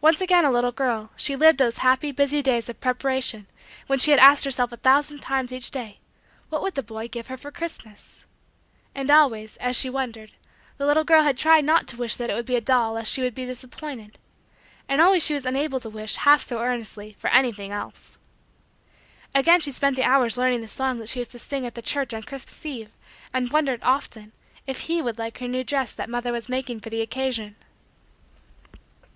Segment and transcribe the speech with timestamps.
[0.00, 3.46] Once again a little girl, she lived those happy, busy, days of preparation
[3.86, 6.00] when she had asked herself a thousand times each day:
[6.48, 8.24] what would the boy give her for Christmas?
[8.96, 10.32] And always, as she wondered,
[10.76, 13.12] the little girl had tried not to wish that it would be a doll lest
[13.12, 14.18] she should be disappointed.
[14.88, 18.18] And always she was unable to wish, half so earnestly, for anything else.
[19.36, 21.80] Again she spent the hours learning the song that she was to sing at the
[21.82, 22.90] church on Christmas eve
[23.32, 24.32] and wondered, often,
[24.66, 27.54] if he would like her new dress that mother was making for the occasion.